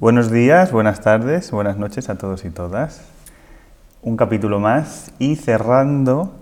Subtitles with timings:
[0.00, 3.02] Buenos días, buenas tardes, buenas noches a todos y todas.
[4.00, 6.32] Un capítulo más y cerrando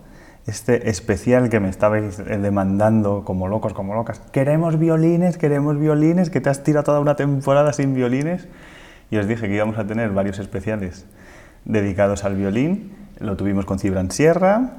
[0.47, 4.21] este especial que me estabais eh, demandando como locos, como locas.
[4.31, 8.47] Queremos violines, queremos violines, que te has tirado toda una temporada sin violines.
[9.11, 11.05] Y os dije que íbamos a tener varios especiales
[11.65, 12.93] dedicados al violín.
[13.19, 14.70] Lo tuvimos con Cibran Sierra,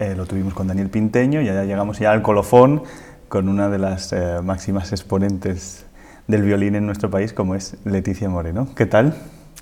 [0.00, 2.82] eh, lo tuvimos con Daniel Pinteño y ya llegamos ya al colofón
[3.28, 5.86] con una de las eh, máximas exponentes
[6.26, 8.68] del violín en nuestro país, como es Leticia Moreno.
[8.74, 9.14] ¿Qué tal?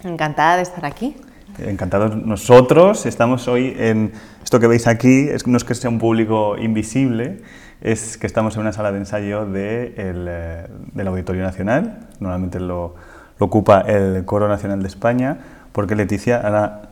[0.04, 1.16] Encantada de estar aquí.
[1.58, 3.04] Encantados nosotros.
[3.06, 4.12] Estamos hoy en
[4.42, 7.42] esto que veis aquí, es, no es que sea un público invisible,
[7.80, 12.08] es que estamos en una sala de ensayo de el, eh, del Auditorio Nacional.
[12.20, 12.94] Normalmente lo,
[13.38, 15.38] lo ocupa el Coro Nacional de España,
[15.72, 16.82] porque Leticia, ahora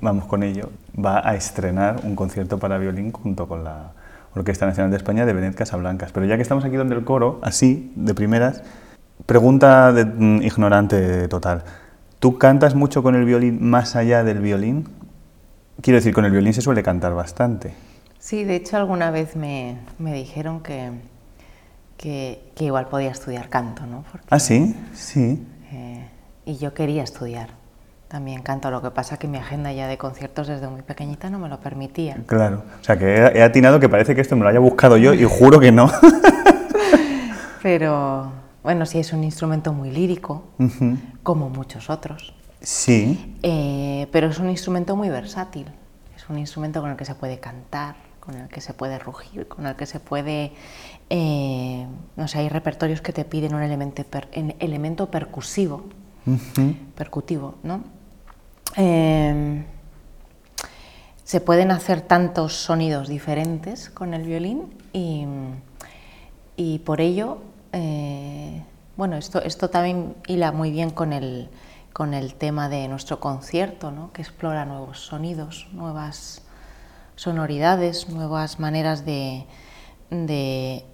[0.00, 3.92] vamos con ello, va a estrenar un concierto para violín junto con la
[4.34, 6.12] Orquesta Nacional de España de Benet Casablancas.
[6.12, 8.62] Pero ya que estamos aquí donde el coro, así, de primeras,
[9.26, 11.64] Pregunta de, mm, ignorante total.
[12.18, 14.88] ¿Tú cantas mucho con el violín más allá del violín?
[15.80, 17.74] Quiero decir, con el violín se suele cantar bastante.
[18.18, 20.90] Sí, de hecho alguna vez me, me dijeron que,
[21.96, 24.04] que, que, igual podía estudiar canto, ¿no?
[24.10, 25.44] Porque, ah, sí, sí.
[25.72, 26.06] Eh,
[26.44, 27.48] y yo quería estudiar
[28.06, 31.38] también canto, lo que pasa que mi agenda ya de conciertos desde muy pequeñita no
[31.38, 32.18] me lo permitía.
[32.26, 34.98] Claro, o sea que he, he atinado que parece que esto me lo haya buscado
[34.98, 35.90] yo y juro que no.
[37.62, 40.98] Pero bueno, sí, es un instrumento muy lírico, uh -huh.
[41.22, 42.34] como muchos otros.
[42.60, 43.36] Sí.
[43.42, 45.66] Eh, pero es un instrumento muy versátil.
[46.16, 49.48] Es un instrumento con el que se puede cantar, con el que se puede rugir,
[49.48, 50.52] con el que se puede...
[51.10, 55.84] Eh, no sé, hay repertorios que te piden un elemento, per, un elemento percusivo,
[56.26, 56.74] uh -huh.
[56.94, 57.82] percutivo, ¿no?
[58.76, 59.64] Eh,
[61.24, 65.26] se pueden hacer tantos sonidos diferentes con el violín y,
[66.56, 67.38] y por ello
[67.72, 68.62] eh,
[68.96, 71.48] bueno, esto, esto también hila muy bien con el,
[71.92, 74.12] con el tema de nuestro concierto, ¿no?
[74.12, 76.42] que explora nuevos sonidos, nuevas
[77.16, 79.44] sonoridades, nuevas maneras de,
[80.10, 80.84] de,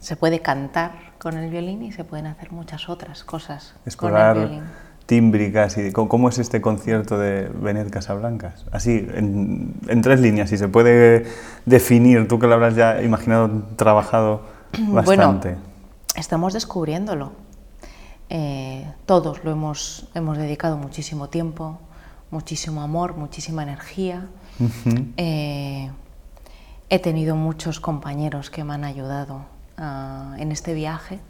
[0.00, 4.42] Se puede cantar con el violín y se pueden hacer muchas otras cosas Explorar con
[4.42, 4.70] el violín.
[5.06, 8.66] tímbricas y ¿cómo es este concierto de Benet Casablancas?
[8.72, 11.26] Así, en, en tres líneas, si se puede
[11.66, 14.42] definir, tú que lo habrás ya imaginado, trabajado
[14.88, 15.50] bastante.
[15.50, 15.73] Bueno,
[16.16, 17.32] estamos descubriéndolo.
[18.30, 21.78] Eh, todos lo hemos, hemos dedicado muchísimo tiempo,
[22.30, 24.28] muchísimo amor, muchísima energía.
[24.58, 25.12] Uh -huh.
[25.16, 25.90] eh,
[26.88, 29.44] he tenido muchos compañeros que me han ayudado
[29.78, 31.20] uh, en este viaje.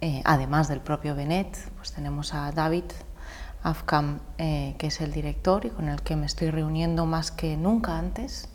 [0.00, 2.84] Eh, además del propio Benet, pues tenemos a David
[3.62, 7.98] Afkam, que es el director y con el que me estoy reuniendo más que nunca
[7.98, 8.48] antes,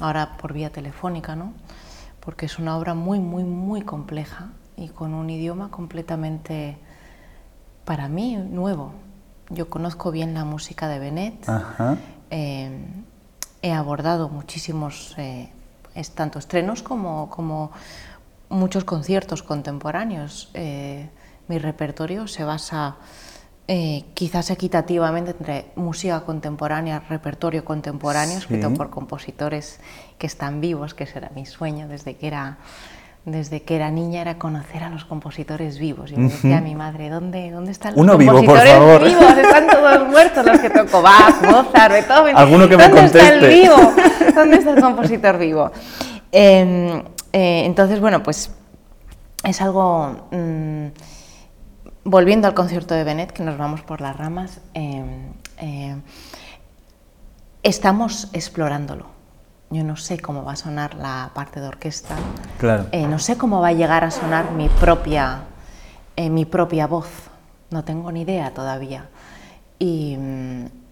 [0.00, 1.52] ahora por vía telefónica, ¿no?
[2.24, 6.78] Porque es una obra muy, muy, muy compleja y con un idioma completamente,
[7.84, 8.92] para mí, nuevo.
[9.50, 11.46] Yo conozco bien la música de Benet,
[12.30, 12.86] eh,
[13.62, 15.52] he abordado muchísimos, eh,
[16.14, 17.70] tanto estrenos como, como,
[18.48, 20.50] muchos conciertos contemporáneos.
[20.54, 21.08] Eh,
[21.48, 22.96] mi repertorio se basa
[23.66, 28.40] eh, quizás equitativamente entre música contemporánea, repertorio contemporáneo, sí.
[28.40, 29.80] escrito por compositores
[30.18, 32.58] que están vivos, que ese era mi sueño desde que era,
[33.24, 36.10] desde que era niña, era conocer a los compositores vivos.
[36.10, 39.04] Yo me decía a mi madre, ¿dónde, dónde están los Uno compositores vivo, por favor.
[39.08, 39.38] vivos?
[39.38, 42.36] Están todos muertos los que tocó Bach, Mozart, Beethoven.
[42.36, 43.34] Alguno que me ¿Dónde conteste?
[43.34, 43.94] está el vivo?
[44.34, 45.70] ¿Dónde está el compositor vivo?
[46.32, 47.02] Eh,
[47.32, 48.50] eh, entonces, bueno, pues
[49.42, 50.28] es algo...
[50.32, 50.88] Mmm,
[52.04, 55.04] volviendo al concierto de Benet, que nos vamos por las ramas, eh,
[55.58, 55.96] eh,
[57.62, 59.06] estamos explorándolo.
[59.70, 62.14] Yo no sé cómo va a sonar la parte de orquesta,
[62.58, 62.86] claro.
[62.92, 65.44] eh, no sé cómo va a llegar a sonar mi propia,
[66.16, 67.08] eh, mi propia voz,
[67.70, 69.08] no tengo ni idea todavía.
[69.78, 70.16] Y,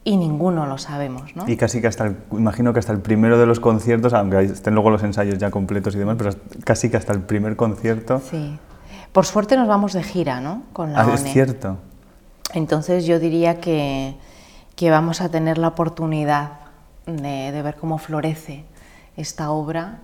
[0.05, 1.49] y ninguno lo sabemos, ¿no?
[1.49, 4.75] Y casi que hasta el, imagino que hasta el primero de los conciertos, aunque estén
[4.75, 6.31] luego los ensayos ya completos y demás, pero
[6.65, 8.21] casi que hasta el primer concierto.
[8.29, 8.59] Sí.
[9.13, 10.63] Por suerte nos vamos de gira, ¿no?
[10.73, 11.15] Con la ah, ONE.
[11.15, 11.79] es cierto.
[12.55, 14.17] Entonces yo diría que,
[14.75, 16.61] que vamos a tener la oportunidad
[17.07, 18.65] de, de ver cómo florece
[19.17, 20.01] esta obra,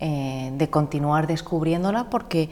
[0.00, 2.50] eh, de continuar descubriéndola, porque,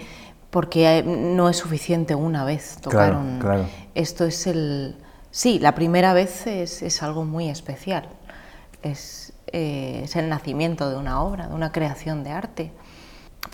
[0.50, 3.38] porque no es suficiente una vez tocar claro, un...
[3.38, 3.66] Claro.
[3.94, 4.96] Esto es el
[5.34, 8.06] Sí, la primera vez es, es algo muy especial.
[8.84, 12.70] Es, eh, es, el nacimiento de una obra, de una creación de arte.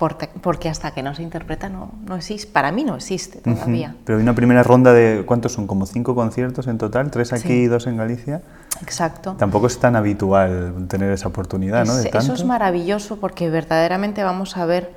[0.01, 3.89] Porque, hasta que no se interpreta no, no, existe, para mí no existe todavía.
[3.89, 4.05] Uh -huh.
[4.07, 5.67] Pero hay una primera ronda de, ¿cuántos son?
[5.67, 8.41] Como cinco conciertos en total, tres aquí y dos en Galicia.
[8.81, 9.35] Exacto.
[9.39, 11.97] Tampoco es tan habitual tener esa oportunidad, es, ¿no?
[11.97, 12.19] De tanto.
[12.19, 14.95] Eso es maravilloso porque verdaderamente vamos a ver,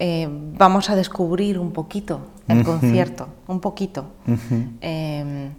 [0.00, 0.26] eh,
[0.58, 2.64] vamos a descubrir un poquito el uh -huh.
[2.64, 4.06] concierto, un poquito.
[4.26, 4.68] Uh -huh.
[4.80, 5.50] eh,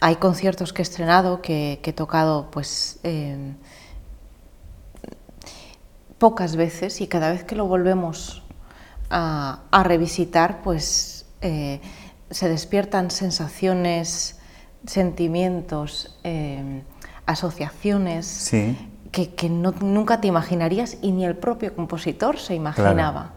[0.00, 3.54] hay conciertos que he estrenado, que, que he tocado pues eh,
[6.22, 8.44] pocas veces y cada vez que lo volvemos
[9.10, 11.80] a, a revisitar pues eh,
[12.30, 14.38] se despiertan sensaciones,
[14.86, 16.84] sentimientos, eh,
[17.26, 18.78] asociaciones sí.
[19.10, 23.32] que, que no, nunca te imaginarías y ni el propio compositor se imaginaba, claro.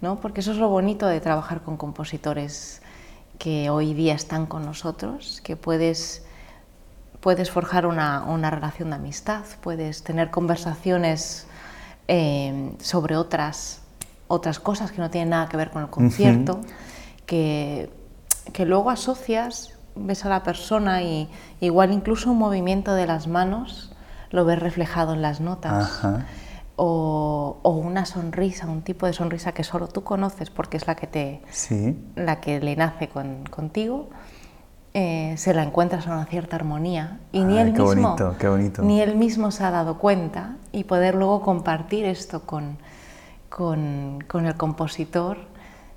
[0.00, 0.20] ¿no?
[0.22, 2.80] porque eso es lo bonito de trabajar con compositores
[3.38, 6.24] que hoy día están con nosotros, que puedes,
[7.20, 11.46] puedes forjar una, una relación de amistad, puedes tener conversaciones
[12.12, 13.82] eh, sobre otras,
[14.26, 17.24] otras cosas que no tienen nada que ver con el concierto, uh -huh.
[17.24, 17.88] que,
[18.52, 21.28] que luego asocias, ves a la persona y
[21.60, 23.92] igual incluso un movimiento de las manos
[24.30, 26.00] lo ves reflejado en las notas.
[26.82, 30.94] O, o, una sonrisa, un tipo de sonrisa que solo tú conoces porque es la
[30.94, 31.96] que, te, sí.
[32.16, 34.08] la que le nace con, contigo,
[34.94, 38.34] eh, se la encuentras a una cierta armonía y Ay, ni, él qué mismo, bonito,
[38.38, 38.82] qué bonito.
[38.82, 42.78] ni él mismo se ha dado cuenta y poder luego compartir esto con,
[43.48, 45.38] con, con el compositor,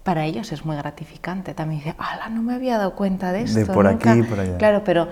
[0.04, 1.54] para ellos es muy gratificante.
[1.54, 3.60] También dice, ¡hala, no me había dado cuenta de esto!
[3.60, 4.12] De por nunca".
[4.12, 4.58] aquí y por allá.
[4.58, 5.08] Claro, pero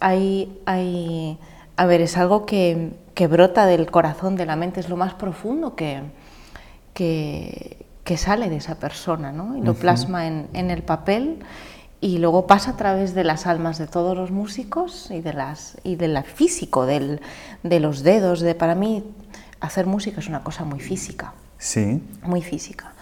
[0.00, 1.38] hay, hay,
[1.76, 5.14] a ver, es algo que, que brota del corazón, de la mente, es lo más
[5.14, 6.02] profundo que,
[6.94, 9.56] que, que sale de esa persona, ¿no?
[9.56, 11.38] Y lo plasma en, en, el papel
[12.02, 15.78] y luego pasa a través de las almas de todos los músicos y de las
[15.84, 17.20] y del físico, del,
[17.62, 18.40] de los dedos.
[18.40, 19.04] De, para mí,
[19.60, 21.32] hacer música es una cosa muy física.
[21.58, 22.02] Sí.
[22.24, 22.92] Muy física.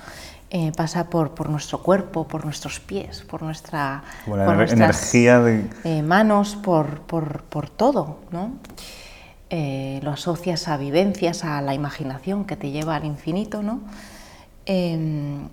[0.51, 4.79] Eh, pasa por, por, nuestro cuerpo, por nuestros pies, por nuestra por la por nuestras,
[4.79, 5.65] energía de...
[5.85, 8.53] eh, manos, por, por, por todo, ¿no?
[9.49, 13.81] Eh, lo asocias a vivencias, a la imaginación que te lleva al infinito, ¿no?
[14.67, 15.49] Em,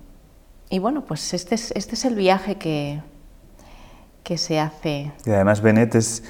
[0.68, 3.00] y bueno, pues este es, este es el viaje que,
[4.28, 5.10] que se hace.
[5.24, 6.22] Y además Benet es,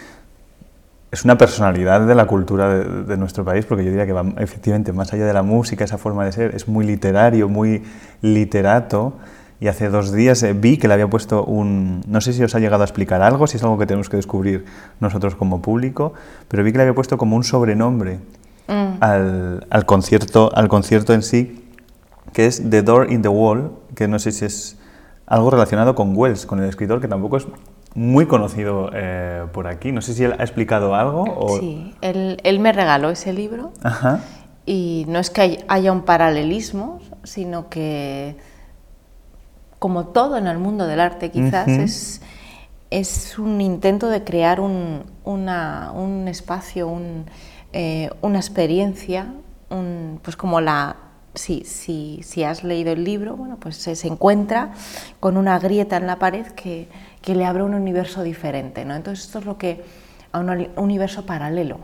[1.11, 4.25] es una personalidad de la cultura de, de, nuestro país, porque yo diría que va
[4.37, 7.83] efectivamente más allá de la música, esa forma de ser, es muy literario, muy
[8.23, 9.15] literato.
[9.59, 12.05] Y hace dos días eh, vi que le había puesto un...
[12.07, 14.17] No sé si os ha llegado a explicar algo, si es algo que tenemos que
[14.17, 14.65] descubrir
[15.01, 16.13] nosotros como público,
[16.47, 18.21] pero vi que le había puesto como un sobrenombre
[18.69, 19.03] mm.
[19.03, 21.65] al, al, concierto, al concierto en sí,
[22.33, 24.79] que es The Door in the Wall, que no sé si es
[25.29, 27.47] algo relacionado con Wells, con el escritor, que tampoco es
[27.99, 29.91] muy conocido eh, por aquí.
[29.91, 31.25] No sé si él ha explicado algo.
[31.25, 31.59] O...
[31.59, 34.21] Sí, él, él, me regaló ese libro Ajá.
[34.67, 38.37] y no es que haya un paralelismo, sino que
[39.81, 41.83] como todo en el mundo del arte quizás, uh -huh.
[41.83, 42.23] es,
[42.91, 47.27] es, un intento de crear un, una, un espacio, un,
[47.73, 49.35] eh, una experiencia,
[49.71, 50.97] un, pues como la...
[51.35, 54.73] Si, si, si, has leído el libro, bueno, pues se, se, encuentra
[55.21, 56.89] con una grieta en la pared que,
[57.29, 58.87] que le abre un universo diferente.
[58.87, 58.95] ¿no?
[58.95, 59.85] Entonces esto es lo que...
[60.33, 61.81] a un universo paralelo.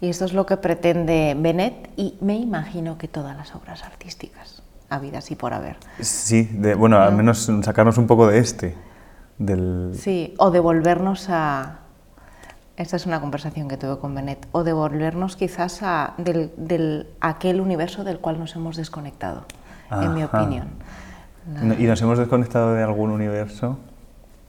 [0.00, 4.62] Y esto es lo que pretende Benet y me imagino que todas las obras artísticas
[4.88, 5.76] habidas y por haber.
[5.98, 7.02] Sí, de, bueno, ¿no?
[7.02, 8.76] al menos sacarnos un poco de este.
[9.38, 9.90] Del...
[9.98, 11.80] Sí, o devolvernos a...
[12.76, 14.46] Esta es una conversación que tuve con Benet.
[14.52, 19.46] O devolvernos quizás a del, del, aquel universo del cual nos hemos desconectado,
[19.90, 20.04] Ajá.
[20.04, 20.68] en mi opinión.
[21.76, 23.78] ¿Y nos hemos desconectado de algún universo?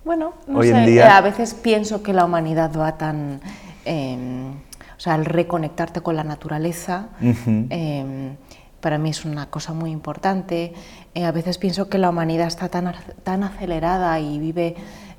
[0.08, 1.18] Bueno, no Hoy sé, en día...
[1.18, 3.42] a veces pienso que la humanidad va tan...
[3.86, 4.18] Eh,
[4.96, 7.10] o sea, el reconectarte con la naturaleza...
[7.22, 7.68] Uh -huh.
[7.70, 8.36] eh,
[8.80, 10.74] para mí es una cosa muy importante.
[11.14, 14.76] Eh, a veces pienso que la humanidad está tan, tan acelerada y vive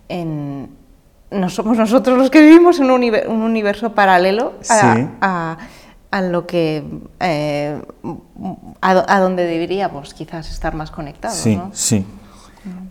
[0.08, 0.70] en...
[1.30, 5.08] No somos nosotros los que vivimos en un, universo, un universo paralelo a, sí.
[5.20, 5.58] a,
[6.10, 6.82] a, lo que...
[7.20, 7.78] Eh,
[8.80, 11.36] a, a, donde deberíamos quizás estar más conectados.
[11.36, 11.70] Sí, ¿no?
[11.74, 12.06] sí.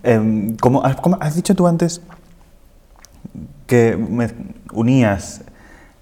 [0.02, 2.00] Eh, ¿cómo, ¿cómo, has dicho tú antes
[3.66, 4.28] que me
[4.72, 5.42] unías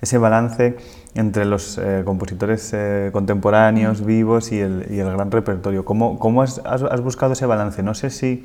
[0.01, 0.77] ese balance
[1.15, 5.85] entre los eh, compositores eh, contemporáneos, vivos y el, y el, gran repertorio.
[5.85, 7.83] ¿Cómo, cómo has, has, has, buscado ese balance?
[7.83, 8.45] No sé si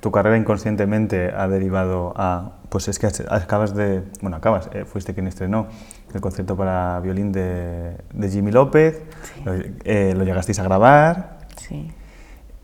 [0.00, 2.52] tu carrera inconscientemente ha derivado a...
[2.68, 4.02] Pues es que acabas de...
[4.20, 5.68] Bueno, acabas, eh, fuiste quien estrenó
[6.12, 9.42] el concierto para violín de, de Jimmy López, sí.
[9.44, 11.38] lo, eh, lo, llegasteis a grabar.
[11.56, 11.90] Sí.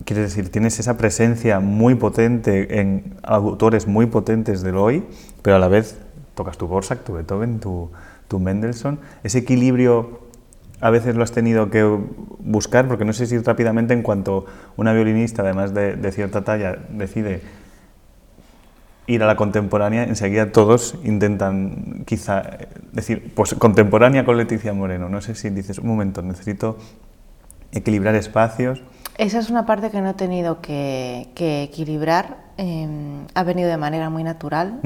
[0.04, 5.04] Quiere decir, tienes esa presencia muy potente en autores muy potentes del hoy,
[5.42, 5.98] pero a la vez
[6.34, 7.90] tocas tu Borsak, tu Beethoven, tu,
[8.28, 8.98] tu Mendelssohn.
[9.22, 10.20] Ese equilibrio
[10.80, 11.84] a veces lo has tenido que
[12.40, 14.46] buscar, porque no sé si rápidamente en cuanto
[14.76, 17.42] una violinista, además de, de cierta talla, decide
[19.06, 22.42] ir a la contemporánea, enseguida todos intentan quizá
[22.92, 25.08] decir, pues contemporánea con Leticia Moreno.
[25.08, 26.78] No sé si dices, un momento, necesito
[27.72, 28.82] equilibrar espacios.
[29.18, 34.08] Esa es una parte que no he tenido que, equilibrar, em, ha venido de manera
[34.08, 34.80] muy natural.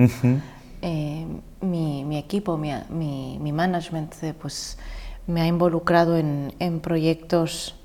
[0.83, 4.79] Em, mi, equipo, mi, mi, management, eh, pues
[5.27, 7.77] me ha involucrado en, proyectos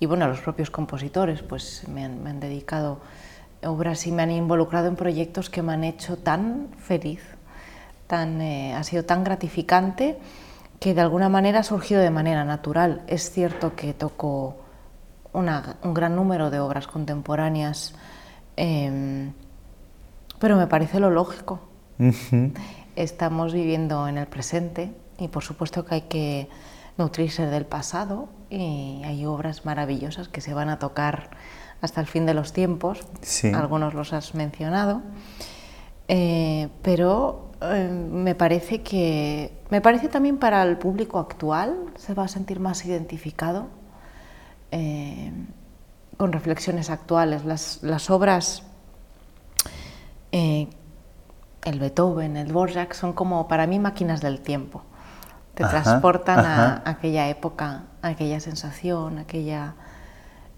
[0.00, 3.00] y bueno, los propios compositores pues me han, me han dedicado
[3.64, 7.20] obras y me han involucrado en proyectos que me han hecho tan feliz,
[8.06, 10.18] tan, eh, ha sido tan gratificante
[10.78, 13.02] que de alguna manera ha surgido de manera natural.
[13.08, 14.56] Es cierto que toco
[15.32, 17.94] un gran número de obras contemporáneas,
[18.56, 19.32] em,
[20.38, 21.60] pero me parece lo lógico.
[22.96, 26.48] Estamos viviendo en el presente y por supuesto que hay que
[26.96, 31.30] nutrirse del pasado y hay obras maravillosas que se van a tocar
[31.80, 33.00] hasta el fin de los tiempos,
[33.54, 35.02] algunos los has mencionado,
[36.08, 42.24] eh, pero eh, me parece que me parece también para el público actual se va
[42.24, 43.66] a sentir más identificado
[44.70, 45.32] eh,
[46.16, 47.44] con reflexiones actuales.
[47.44, 48.62] Las, las obras,
[50.32, 50.68] el
[51.64, 54.82] Beethoven, el Dvorak, son como para mí máquinas del tiempo.
[55.54, 59.74] Te transportan a aquella época, a aquella sensación, aquella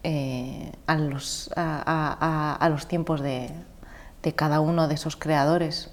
[0.03, 3.51] eh, a, los, a, los, tiempos de,
[4.35, 5.91] cada uno de esos creadores.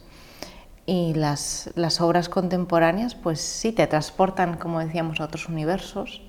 [0.85, 6.21] Y las, las, obras contemporáneas, pues sí, te transportan, como decíamos, a otros universos,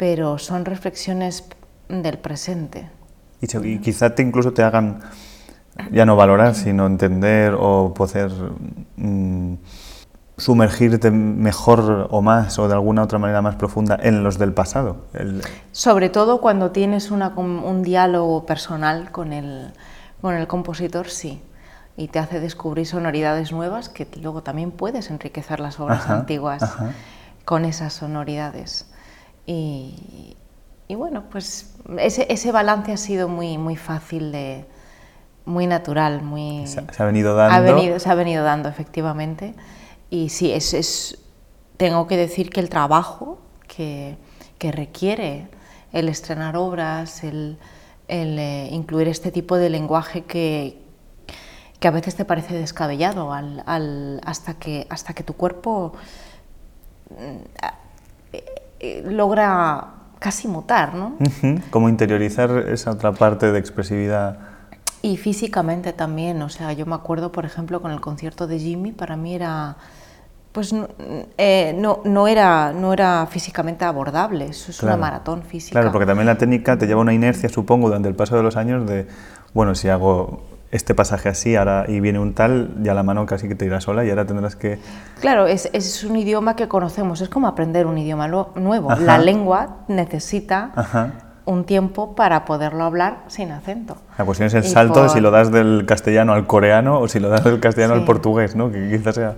[0.00, 1.44] pero son reflexiones
[1.90, 2.88] del presente.
[3.42, 5.00] Y, quizá te incluso te hagan
[5.92, 8.32] ya no valorar, sino entender o poder...
[8.96, 9.56] Mm,
[10.38, 14.96] sumergirte mejor o más o de alguna otra manera más profunda en los del pasado.
[15.70, 19.70] Sobre todo cuando tienes un diálogo personal con el,
[20.22, 21.42] con el compositor, sí.
[21.98, 26.62] Y te hace descubrir sonoridades nuevas que luego también puedes enriquecer las obras antiguas
[27.44, 28.89] con esas sonoridades.
[29.52, 30.36] Y,
[30.86, 34.64] y bueno, pues ese, ese, balance ha sido muy, muy fácil de
[35.44, 36.68] muy natural, muy...
[36.68, 37.56] Se, ha venido dando.
[37.56, 39.54] Ha venido, se ha venido dando, efectivamente.
[40.08, 41.18] Y sí, es, es,
[41.78, 44.18] tengo que decir que el trabajo que,
[44.58, 45.48] que requiere
[45.92, 47.58] el estrenar obras, el,
[48.06, 50.80] el eh, incluir este tipo de lenguaje que,
[51.80, 55.94] que, a veces te parece descabellado al, al, hasta, que, hasta que tu cuerpo
[57.10, 58.36] mm,
[58.80, 61.16] eh, logra casi mutar, ¿no?
[61.70, 64.38] Como interiorizar esa otra parte de expresividad.
[65.02, 68.92] Y físicamente también, o sea, yo me acuerdo, por ejemplo, con el concierto de Jimmy,
[68.92, 69.76] para mí era
[70.52, 70.74] pues
[71.38, 75.78] eh, no, no, era, no era físicamente abordable, eso es una maratón física.
[75.78, 78.56] Claro, porque también la técnica te lleva una inercia, supongo, durante el paso de los
[78.56, 79.06] años de,
[79.54, 83.48] bueno, si hago este pasaje así ahora y viene un tal, ya la mano casi
[83.48, 84.78] que te irá sola y ahora tendrás que...
[85.20, 88.94] Claro, es, es un idioma que conocemos, es como aprender un idioma nuevo.
[88.94, 90.70] La lengua necesita
[91.44, 93.96] un tiempo para poderlo hablar sin acento.
[94.16, 97.28] La cuestión es el salto si lo das del castellano al coreano o si lo
[97.28, 98.70] das del castellano al portugués, ¿no?
[98.70, 99.36] Que quizás sea...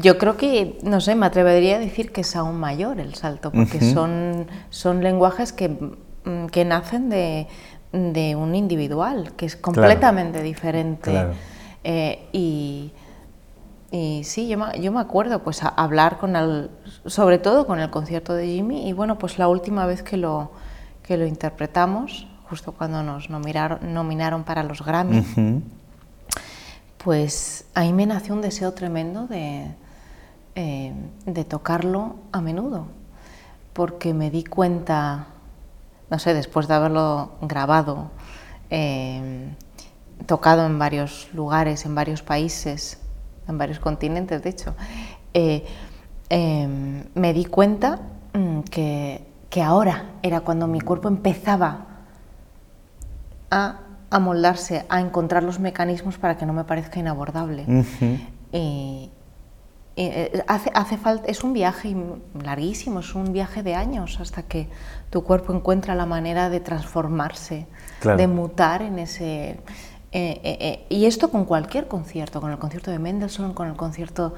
[0.00, 3.50] Yo creo que, no sé, me atrevería a decir que es aún mayor el salto,
[3.50, 7.48] porque son, son lenguajes que, mm, que nacen de,
[8.12, 11.28] de, un individual, que es completamente diferente.
[11.82, 12.92] Eh, y,
[13.90, 16.70] y, sí, yo me, yo me acuerdo pues hablar con el,
[17.06, 20.50] sobre todo con el concierto de Jimmy, y bueno, pues la última vez que lo
[21.04, 25.22] que lo interpretamos, justo cuando nos nominaron, nominaron para los Grammy,
[26.96, 29.66] pues ahí me nació un deseo tremendo de,
[30.54, 30.94] eh,
[31.26, 32.86] de tocarlo a menudo,
[33.74, 35.26] porque me di cuenta,
[36.10, 38.10] no sé, después de haberlo grabado,
[38.70, 39.48] eh,
[40.26, 42.98] tocado en varios lugares, en varios países,
[43.48, 44.74] en varios continentes, de hecho,
[45.34, 45.64] eh,
[47.14, 48.00] me di cuenta
[48.32, 51.86] mm, que que ahora era cuando mi cuerpo empezaba
[53.52, 57.64] a amoldarse, a encontrar los mecanismos para que no me parezca inabordable.
[58.50, 59.12] y,
[59.96, 61.94] eh, hace, hace falta, es un viaje
[62.42, 64.68] larguísimo, es un viaje de años hasta que
[65.10, 67.66] tu cuerpo encuentra la manera de transformarse,
[68.02, 69.60] de mutar en ese...
[70.16, 74.34] Eh, eh, y esto con cualquier concierto, con el concierto de Mendelssohn, con el concierto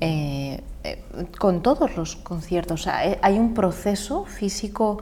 [0.00, 1.02] eh, eh,
[1.38, 2.86] con todos los conciertos.
[2.86, 4.98] hay un proceso físico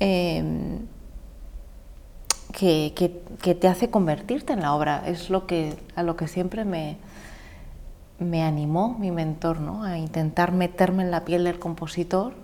[0.00, 0.86] em,
[2.50, 5.02] que, que, te hace convertirte en la obra.
[5.06, 6.96] Es lo que, a lo que siempre me,
[8.18, 9.84] me animó mi mentor, ¿no?
[9.84, 12.34] a intentar meterme en la piel del compositor.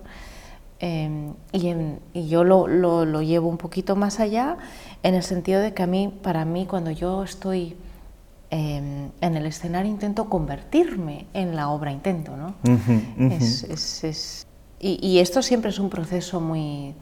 [0.81, 1.73] Em, y,
[2.13, 4.57] y, yo lo, lo, lo, llevo un poquito más allá
[5.03, 7.75] en el sentido de que a mí, para mí, cuando yo estoy
[8.49, 12.53] em, en el escenario, intento convertirme en la obra, intento, ¿no?
[13.29, 14.47] Es, es, es,
[14.79, 16.95] y, y, esto siempre es un proceso muy,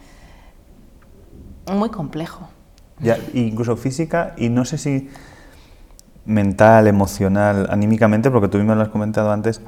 [1.72, 2.50] muy complejo.
[3.00, 5.10] Ya, incluso física, y no sé si
[6.28, 9.62] mental, emocional, anímicamente, porque tú mismo lo has comentado antes,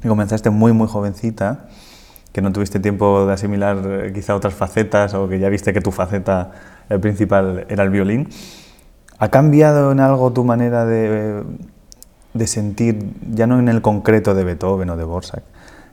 [0.00, 1.66] que comenzaste muy, muy jovencita,
[2.32, 5.80] que no tuviste tiempo de asimilar eh, quizá otras facetas o que ya viste que
[5.80, 6.50] tu faceta
[6.88, 8.28] el principal era el violín.
[9.18, 11.44] ¿Ha cambiado en algo tu manera de,
[12.34, 15.44] de sentir, ya no en el concreto de Beethoven o de Borsak,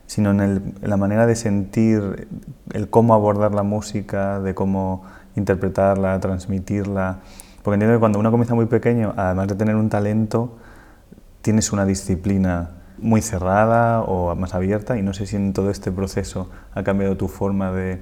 [0.07, 2.27] sino en, la manera de sentir,
[2.73, 5.03] el cómo abordar la música, de cómo
[5.35, 7.19] interpretarla, transmitirla?
[7.63, 10.57] Porque entiendo que cuando uno comienza muy pequeño, además de tener un talento,
[11.41, 15.91] tienes una disciplina muy cerrada o más abierta y no sé si en todo este
[15.91, 17.99] proceso ha cambiado tu forma de,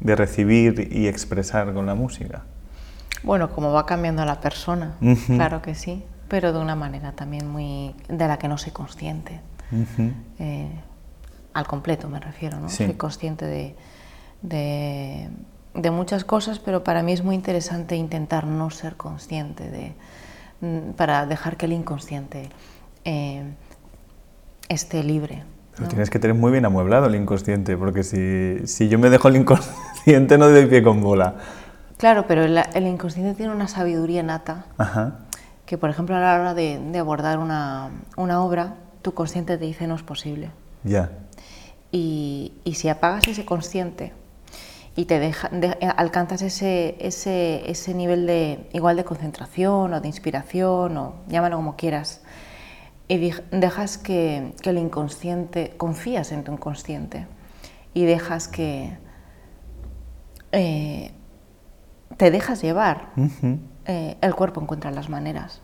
[0.00, 2.42] de recibir y expresar con la música.
[3.22, 4.94] Bueno, como va cambiando la persona,
[5.26, 9.40] claro que sí, pero de una manera también muy de la que no soy consciente.
[10.38, 10.70] eh,
[11.54, 12.68] al completo me refiero, ¿no?
[12.68, 12.84] Sí.
[12.84, 13.74] Soy consciente de,
[14.42, 15.28] de,
[15.80, 19.94] de, muchas cosas, pero para mí es muy interesante intentar no ser consciente de,
[20.60, 22.50] mm, para dejar que el inconsciente
[23.04, 23.42] eh,
[24.68, 25.44] esté libre.
[25.78, 25.86] ¿no?
[25.86, 29.36] tienes que tener muy bien amueblado el inconsciente, porque si, si yo me dejo el
[29.36, 31.36] inconsciente no doy pie con bola.
[31.98, 35.18] Claro, pero el, el inconsciente tiene una sabiduría nata, Ajá.
[35.66, 39.64] que por ejemplo a la hora de, de abordar una, una, obra, tu consciente te
[39.64, 40.50] dice no es posible.
[40.84, 41.10] Ya.
[41.90, 44.12] Y, y, si apagas ese consciente
[44.98, 50.08] y te deja, de, alcanzas ese, ese, ese nivel de igual de concentración o de
[50.08, 52.20] inspiración o llámalo como quieras,
[53.06, 57.28] y dejas que, que, el inconsciente, confías en tu inconsciente
[57.94, 58.98] y dejas que
[60.50, 61.12] eh,
[62.16, 63.58] te dejas llevar, uh -huh.
[63.86, 65.60] eh, el cuerpo encuentra las maneras.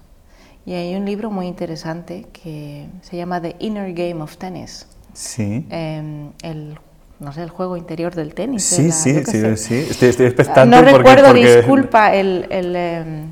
[0.65, 4.87] Y hay un libro muy interesante que se llama The Inner Game of Tennis.
[5.13, 5.67] Sí.
[5.71, 6.79] Eh, el,
[7.21, 8.65] no sé, el juego interior del tenis.
[8.65, 10.77] Sí, la, sí, sí, sí, Estoy, estoy expectante.
[10.77, 11.57] No porque, recuerdo, porque...
[11.57, 13.31] disculpa, el, el em,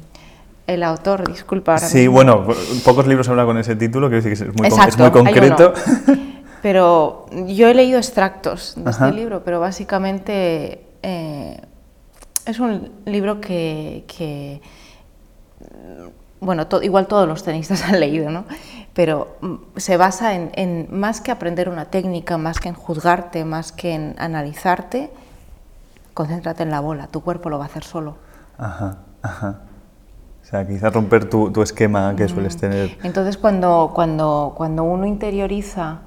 [0.67, 1.75] el autor, disculpa.
[1.75, 2.13] Ahora sí, mismo.
[2.13, 2.47] bueno,
[2.85, 5.75] pocos libros hablan con ese título, que es muy, Exacto, con, es muy concreto.
[6.63, 9.09] Pero yo he leído extractos de Ajá.
[9.09, 11.61] este libro, pero básicamente eh,
[12.47, 14.61] es un libro que, que
[16.39, 18.45] bueno, to, igual todos los tenistas han leído, ¿no?
[18.95, 23.45] Pero mm, se basa en, en, más que aprender una técnica, más que en juzgarte,
[23.45, 25.11] más que en analizarte,
[26.15, 28.17] concéntrate en la bola, tu cuerpo lo va a hacer solo.
[28.59, 29.61] Ajá, ajá.
[30.43, 32.99] O sea, quizás romper tu, tu esquema que sueles tener.
[33.03, 36.01] Entonces, cuando, cuando, cuando uno interioriza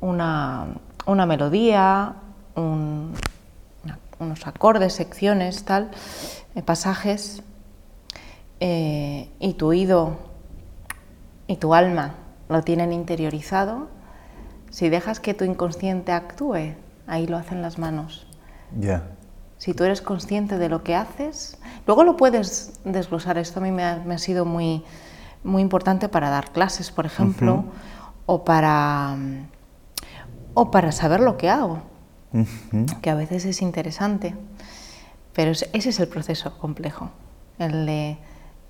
[0.00, 0.66] una,
[1.06, 2.14] una melodía,
[2.54, 3.12] un,
[3.84, 5.90] una, unos acordes, secciones, tal,
[6.54, 7.42] eh, pasajes,
[8.60, 10.16] eh, y tu oído
[11.46, 12.14] y tu alma
[12.48, 13.88] lo tienen interiorizado,
[14.70, 16.74] si dejas que tu inconsciente actúe,
[17.06, 18.26] ahí lo hacen las manos.
[18.74, 18.80] Ya.
[18.80, 19.02] Yeah.
[19.56, 23.38] Si tú eres consciente de lo que haces, luego lo puedes desglosar.
[23.38, 24.84] Esto a mí me ha, me ha sido muy,
[25.42, 27.70] muy importante para dar clases, por ejemplo, uh -huh.
[28.26, 29.16] o, para,
[30.54, 31.80] o para saber lo que hago,
[32.32, 33.00] uh -huh.
[33.00, 34.34] que a veces es interesante.
[35.32, 37.10] Pero ese es el proceso complejo.
[37.58, 38.18] El de,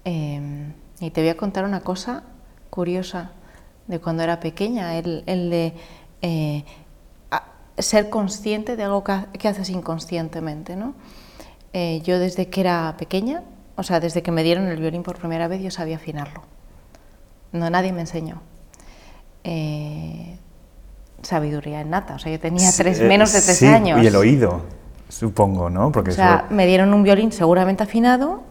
[0.04, 2.24] eh, y te voy a contar una cosa
[2.74, 3.30] curiosa
[3.86, 5.74] de cuando era pequeña, el, el de
[6.22, 6.64] eh,
[7.78, 10.74] ser consciente de algo que, haces inconscientemente.
[10.74, 10.94] ¿no?
[11.72, 13.44] Eh, yo desde que era pequeña,
[13.76, 16.42] o sea, desde que me dieron el violín por primera vez, yo sabía afinarlo.
[17.52, 18.42] No, nadie me enseñó.
[19.44, 20.36] Eh,
[21.22, 24.02] sabiduría innata, o sea, yo tenía tres, eh, menos de tres sí, años.
[24.02, 24.62] Y el oído,
[25.08, 25.92] supongo, ¿no?
[25.92, 26.54] Porque o sea, eso...
[26.54, 28.42] me dieron un violín seguramente afinado,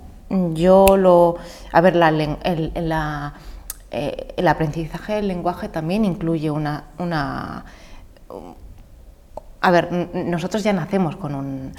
[0.54, 1.36] yo lo...
[1.74, 3.34] A ver, la, el, la,
[3.94, 7.64] eh, el aprendizaje del lenguaje también incluye una, una
[9.62, 11.72] a ver, nosotros ya nacemos con, un,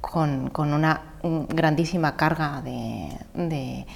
[0.00, 3.86] con, con una grandísima carga de, de,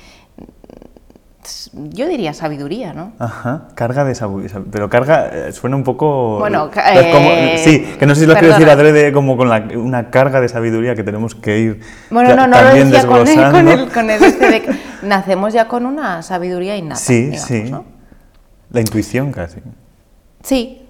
[1.72, 3.12] yo diría sabiduría, ¿no?
[3.18, 6.38] Ajá, carga de sabiduría, pero carga eh, suena un poco...
[6.38, 9.66] Bueno, eh, como, sí, que no sé si lo quiero decir adrede como con la,
[9.76, 11.80] una carga de sabiduría que tenemos que ir
[12.11, 15.68] Bueno, no, no lo decía con el, con el, con el este de nacemos ya
[15.68, 17.85] con una sabiduría innata, Sí, digamos, sí, ¿no?
[18.70, 19.61] la intuición casi.
[20.42, 20.82] Sí,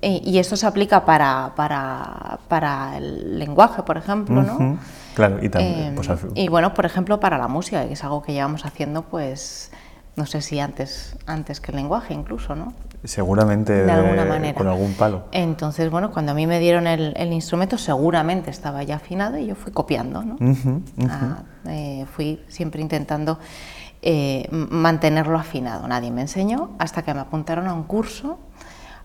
[0.00, 4.54] y esto se aplica para, para, para el lenguaje, por ejemplo, ¿no?
[4.54, 4.78] Uh -huh.
[5.14, 5.80] Claro, y también.
[5.80, 9.02] Eh, pues, y bueno, por ejemplo, para la música, que es algo que llevamos haciendo,
[9.02, 9.70] pues,
[10.16, 12.72] no sé si antes, antes que el lenguaje incluso, ¿no?
[13.04, 14.54] seguramente de alguna manera.
[14.56, 15.24] con algún palo.
[15.32, 19.46] Entonces, bueno, cuando a mí me dieron el, el instrumento, seguramente estaba ya afinado y
[19.46, 20.36] yo fui copiando, ¿no?
[21.08, 23.38] Ah, eh, fui siempre intentando
[24.02, 25.88] eh, mantenerlo afinado.
[25.88, 28.38] Nadie me enseñó hasta que me apuntaron a un curso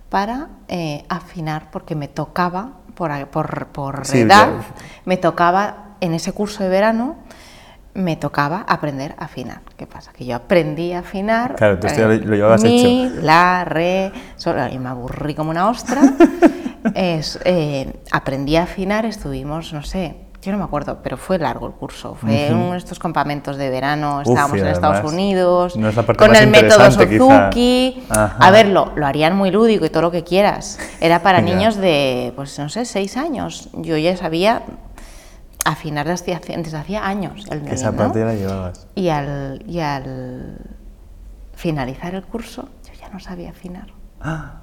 [0.09, 4.63] para eh, afinar, porque me tocaba, por, por, por Sí, edad, ya.
[5.05, 7.15] me tocaba en ese curso de verano.
[7.93, 9.62] Me tocaba aprender a afinar.
[9.75, 10.12] ¿Qué pasa?
[10.13, 11.55] Que yo aprendí a afinar.
[11.55, 13.21] Claro, tú ya eh, lo- lo llevabas mi, hecho.
[13.23, 16.01] la, re, sol, y me aburrí como una ostra.
[16.93, 21.67] Es, eh, aprendí a afinar, estuvimos, no sé, yo no me acuerdo, pero fue largo
[21.67, 22.15] el curso.
[22.15, 26.33] Fue uno de estos campamentos de verano, Uf, estábamos en Estados Unidos, no es con
[26.36, 26.89] el método.
[26.91, 28.03] Suzuki.
[28.10, 30.79] A ver, lo, lo harían muy lúdico y todo lo que quieras.
[31.01, 33.69] Era para niños de, pues no sé, seis años.
[33.73, 34.62] Yo ya sabía
[35.71, 37.97] afinar desde hacía, desde hacía años el esa violín, ¿no?
[37.97, 38.88] parte ya la llevabas.
[38.95, 40.58] Y al, y al
[41.56, 43.88] finalizar el curso, yo ya no sabía afinar.
[44.21, 44.62] Ah,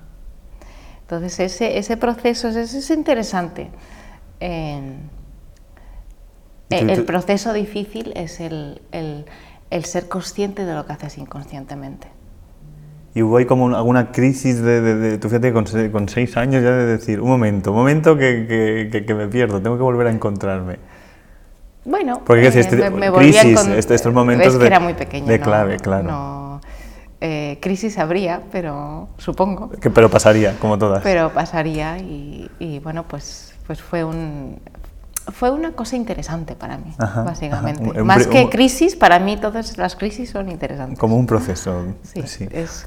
[1.02, 3.70] Entonces, ese, ese proceso es, es interesante.
[4.40, 4.96] Eh,
[6.70, 9.26] el tú- proceso difícil es el, el-
[9.70, 12.08] el ser consciente de lo que haces inconscientemente.
[13.14, 16.36] Y hubo ahí como un- alguna crisis de, de, de- tú fíjate, con, con seis
[16.36, 19.76] años ya de decir, un momento, un momento que, que, que- que me pierdo, tengo
[19.76, 20.78] que volver a encontrarme.
[21.84, 24.94] Bueno, Porque, decir, este- me, me crisis, este- estos momentos es que de- era muy
[24.94, 26.04] pequeña, de no- clave, claro.
[26.04, 26.60] no,
[27.20, 31.02] eh, crisis habría, pero supongo, Que, pero pasaría, como todas.
[31.02, 34.58] pero pasaría y, y, bueno, pues, pues fue un
[35.32, 37.82] fue una cosa interesante para mí, Ajá, básicamente.
[37.82, 38.00] ajá.
[38.02, 40.98] Un- Más un- que crisis, para mí todas las crisis son interesantes.
[40.98, 41.82] Como un proceso.
[42.02, 42.46] Sí, sí.
[42.50, 42.86] es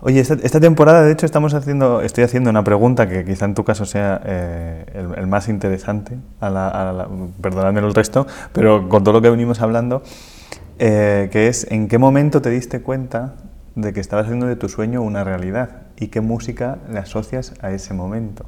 [0.00, 3.54] Oye, esta, esta temporada, de hecho, estamos haciendo, estoy haciendo una pregunta que quizá en
[3.54, 7.08] tu caso sea eh, el, el más interesante, a la, a la-
[7.40, 10.02] perdonadme el resto, pero con todo lo que venimos hablando,
[10.78, 13.34] eh, que es ¿en qué momento te diste cuenta
[13.74, 15.70] de que estabas haciendo de tu sueño una realidad?
[15.98, 18.44] ¿Y qué música le asocias a ese momento?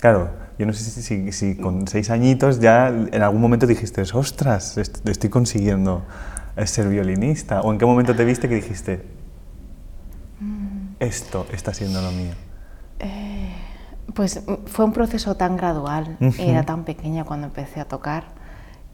[0.00, 4.02] Claro, yo no sé si, si- si con seis añitos ya en algún momento dijiste,
[4.12, 6.02] ostras, est- estoy consiguiendo
[6.66, 9.00] ser violinista, o en qué momento te viste que dijiste,
[11.00, 12.32] esto está siendo lo mío.
[14.14, 16.34] Pues mm, fue un proceso tan gradual, Ujú.
[16.42, 18.24] era tan pequeña cuando empecé a tocar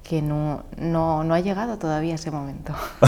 [0.02, 2.72] que no, no, no ha llegado todavía ese momento.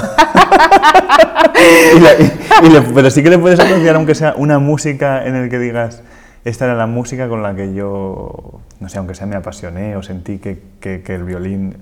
[1.94, 5.26] Y la- y- y le- pero sí que le puedes asociar, aunque sea una música
[5.26, 6.02] en el que digas,
[6.44, 10.02] esta era la música con la que yo, no sé, aunque sea me apasioné o
[10.02, 11.76] sentí que, que- que el violín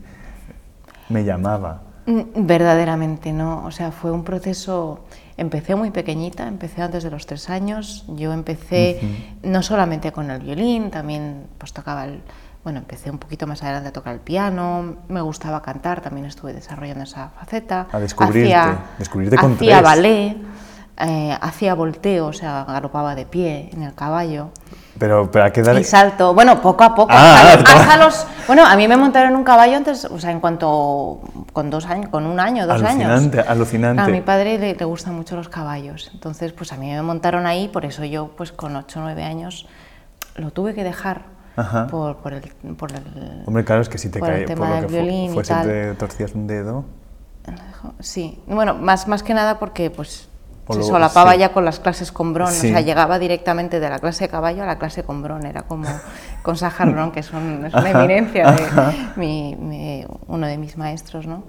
[1.09, 1.83] me llamaba.
[2.07, 5.05] Mm, Verdaderamente no, o sea, fue un proceso,
[5.37, 9.01] empecé muy pequeñita, empecé antes de los tres años, yo empecé
[9.43, 12.23] no solamente con el violín, también pues tocaba el,
[12.65, 16.53] bueno, empecé un poquito más adelante a tocar el piano, me gustaba cantar, también estuve
[16.53, 17.87] desarrollando esa faceta.
[17.93, 19.83] A descubrirte, hacía, descubrirte con hacía tres.
[19.83, 20.37] ballet,
[20.99, 24.49] eh, hacía volteo, o sea, galopaba de pie en el caballo.
[24.99, 25.77] Pero, pero a qué edad...
[25.77, 28.27] Y salto, bueno, poco a poco, Ah, hasta, ah, hasta los...
[28.47, 31.21] Bueno, a mí me montaron un caballo antes, o sea, en cuanto...
[31.53, 33.51] con dos años, con un año, dos Alucinante, años.
[33.51, 34.03] alucinante.
[34.03, 37.47] A mi padre le, le gustan mucho los caballos, entonces pues a mí me montaron
[37.47, 39.67] ahí, por eso yo pues con ocho o nueve años
[40.37, 41.25] lo tuve que dejar
[41.57, 41.89] Ajá.
[41.89, 42.41] por, por el...
[42.79, 44.87] Por el Hombre, claro, es que si te por el cae, tema por lo del
[44.87, 45.67] que violín y fuese tal.
[45.67, 46.85] te torcías un dedo...
[48.01, 50.29] Sí, bueno, más, más que nada porque pues
[50.75, 51.39] se solapaba sí.
[51.39, 52.69] ya con las clases con Bron, Sí.
[52.69, 55.63] o sea, llegaba directamente de la clase de caballo a la clase con Bron, era
[55.63, 55.89] como
[56.43, 56.57] con
[56.93, 58.93] Bron, que es, un- es una eminencia, de ajá.
[59.17, 61.45] mi- mi- uno de mis maestros, ¿no?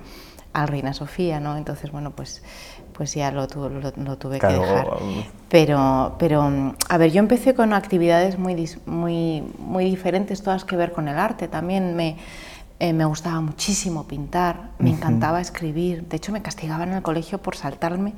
[0.53, 1.56] Al Reina Sofía, ¿no?
[1.58, 2.41] Entonces, bueno, pues,
[2.93, 4.88] pues ya lo, tu- lo, lo tuve Claro, que dejar.
[5.49, 10.75] Pero, pero, a ver, yo empecé con actividades muy, dis- muy, muy diferentes, todas que
[10.75, 11.47] ver con el arte.
[11.47, 12.17] También me,
[12.80, 16.08] eh, me gustaba muchísimo pintar, me encantaba escribir.
[16.08, 18.13] De hecho, me castigaban en el colegio por saltarme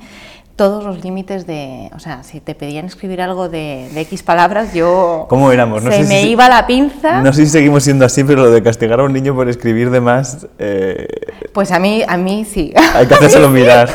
[0.60, 1.90] todos los límites de...
[1.96, 5.26] O sea, si te pedían escribir algo de, de X palabras, yo...
[5.30, 5.82] ¿Cómo éramos?
[5.82, 7.22] No se sé me iba la pinza.
[7.22, 9.90] No sé si seguimos siendo así, pero lo de castigar a un niño por escribir
[9.90, 11.08] de más, eh,
[11.54, 12.74] Pues a mí, a mí sí.
[12.94, 13.90] hay que hacérselo mirar.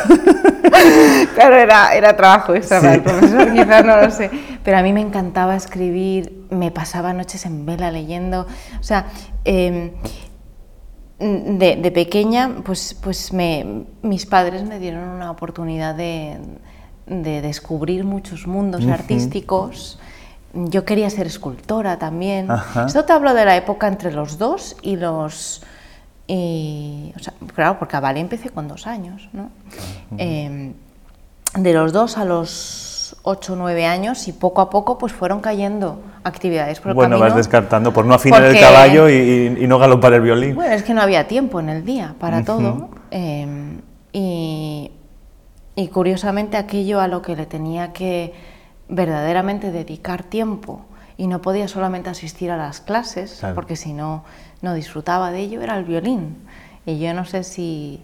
[1.35, 2.96] claro, era, era trabajo extra para Sí.
[2.98, 4.31] el profesor, quizás no lo sé.
[4.64, 8.46] Pero a mí me encantaba escribir, me pasaba noches en vela leyendo.
[8.81, 9.05] O sea,
[9.44, 9.92] eh,
[11.18, 16.38] de, de pequeña, pues, pues me, mis padres me dieron una oportunidad de,
[17.07, 19.98] de descubrir muchos mundos artísticos.
[20.55, 22.50] Yo quería ser escultora también.
[22.50, 22.87] Ajá.
[22.87, 25.62] Esto te hablo de la época entre los dos y los...
[26.27, 29.50] y- o sea, claro, porque a ballet empecé con dos años, ¿no?
[30.18, 30.72] Eh,
[31.57, 32.84] de los dos a los
[33.26, 37.16] 8 o 9 años y poco a poco pues fueron cayendo actividades por el Bueno,
[37.16, 37.26] camino.
[37.26, 40.54] vas descartando por no afinar el porque- caballo y, y no galopar el violín.
[40.54, 42.44] Bueno, es que no había tiempo en el día para Ujú.
[42.46, 42.88] todo.
[43.10, 43.78] eh,
[44.12, 44.90] y,
[45.74, 48.34] y curiosamente aquello a lo que le tenía que
[48.88, 50.82] verdaderamente dedicar tiempo
[51.16, 53.54] y no podía solamente asistir a las clases, Claro.
[53.54, 54.24] porque si no,
[54.62, 56.37] no disfrutaba de ello, era el violín.
[56.84, 58.02] Y yo no sé si,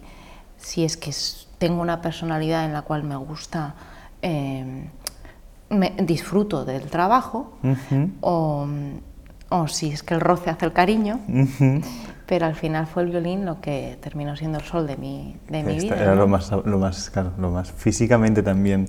[0.57, 1.13] si es que
[1.59, 3.75] tengo una personalidad en la cual me gusta,
[4.23, 4.85] eh,
[5.71, 7.53] me, disfruto del trabajo,
[8.21, 8.67] o,
[9.49, 11.81] o si es que el roce hace el cariño, Ujú.
[12.27, 15.63] pero al final fue el violín lo que terminó siendo el sol de mi, de
[15.63, 15.97] mi vida.
[15.97, 16.23] Era ¿no?
[16.23, 18.89] lo más, lo más, claro, lo más físicamente también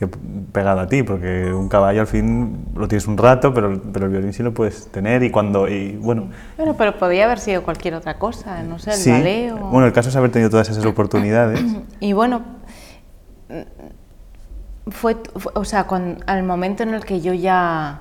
[0.00, 4.06] que pegado a ti, porque un caballo al fin lo tienes un rato, pero, pero
[4.06, 7.62] el violín sí lo puedes tener y cuando, y bueno, Bueno, pero podía haber sido
[7.62, 9.58] cualquier otra cosa, no sé, el sí, ballet o...
[9.58, 11.60] bueno, el caso es haber tenido todas esas oportunidades.
[12.00, 12.40] Y bueno,
[14.88, 15.86] fue, fue- o sea,
[16.26, 18.00] al momento en el que yo ya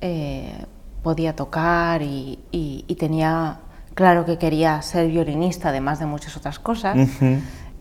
[0.00, 0.64] eh,
[1.02, 3.58] podía tocar y, y- y tenía
[3.94, 6.96] claro que quería ser violinista, además de muchas otras cosas,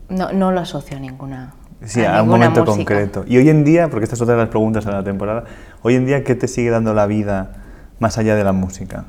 [0.10, 1.54] no, no lo asocio a ninguna.
[1.84, 2.76] Sí, a a un momento música.
[2.78, 3.24] concreto.
[3.28, 5.46] Y hoy en día, porque esta es otra de las preguntas de la temporada,
[5.82, 7.54] hoy en día, ¿qué te sigue dando la vida
[8.00, 9.06] más allá de la música?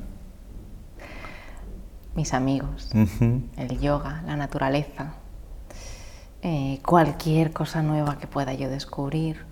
[2.15, 2.91] Mis amigos.
[3.57, 5.15] El yoga, la naturaleza,
[6.43, 9.45] eh, cualquier cosa nueva que pueda yo descubrir.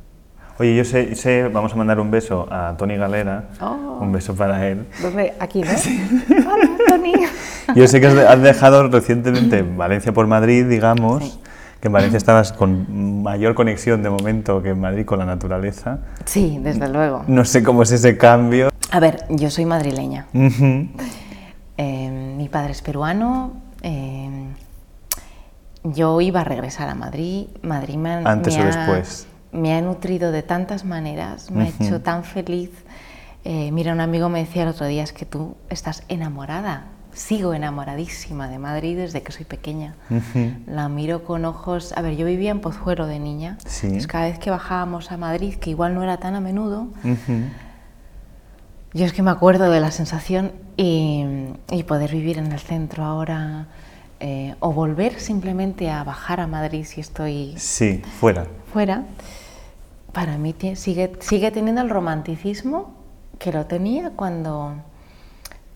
[0.59, 3.98] Oye, yo sé, sé, vamos a mandar un beso a Tony Galera, Oh.
[4.03, 4.87] un beso para él.
[5.00, 5.33] ¿Dónde?
[5.40, 5.70] Aquí, ¿no?
[6.53, 7.12] Hola, Tony.
[7.74, 11.38] Yo sé que has, dejado recientemente Valencia por Madrid, digamos, Sí.
[11.81, 16.00] que en Valencia estabas con mayor conexión de momento que en Madrid con la naturaleza.
[16.26, 17.22] Sí, desde luego.
[17.29, 18.70] No sé cómo es ese cambio.
[18.90, 20.26] A ver, yo soy madrileña.
[20.35, 20.88] Ujú.
[21.79, 23.53] Eh, mi padre es peruano.
[23.83, 24.29] eh,
[25.84, 27.46] yo iba a regresar a Madrid.
[27.62, 29.26] Madrid me, ha- Antes me o ha- después.
[29.52, 32.70] me ha nutrido de tantas maneras, me ha hecho tan feliz.
[33.44, 36.84] Eh, mira, un amigo me decía el otro día, es que tú estás enamorada.
[37.12, 39.96] Sigo enamoradísima de Madrid desde que soy pequeña.
[40.66, 41.92] La miro con ojos...
[41.96, 43.58] A ver, yo vivía en Pozuelo de niña.
[43.66, 43.86] Sí.
[43.86, 46.86] Entonces, cada vez que bajábamos a Madrid, que igual no era tan a menudo,
[48.92, 51.24] yo es que me acuerdo de la sensación y,
[51.70, 53.66] y poder vivir en el centro ahora
[54.20, 58.46] eh, o volver simplemente a bajar a Madrid si estoy Sí, fuera.
[58.72, 59.04] fuera,
[60.12, 62.94] para mí sigue, sigue teniendo el romanticismo
[63.38, 64.74] que lo tenía cuando,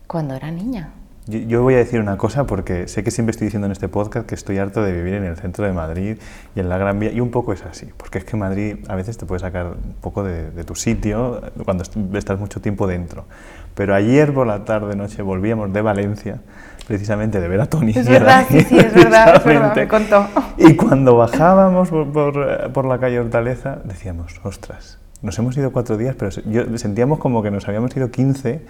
[0.07, 0.89] cuando era niña.
[1.27, 3.87] Yo, yo voy a decir una cosa porque sé que siempre estoy diciendo en este
[3.87, 6.17] podcast que estoy harto de vivir en el centro de Madrid
[6.55, 8.95] y en la Gran Vía, y un poco es así, porque es que Madrid a
[8.95, 12.85] veces te puede sacar un poco de, de tu sitio cuando est- estás mucho tiempo
[12.85, 13.25] dentro.
[13.73, 16.41] Pero ayer por la tarde, noche, volvíamos de Valencia,
[16.87, 17.91] precisamente de ver a Tony.
[17.95, 19.81] Es verdad, sí, sí, es verdad, es verdad, precisamente.
[19.81, 20.27] me contó.
[20.57, 25.97] Y cuando bajábamos por, por, por la calle Hortaleza, decíamos, ostras, nos hemos ido cuatro
[25.97, 28.61] días, pero yo, sentíamos como que nos habíamos ido 15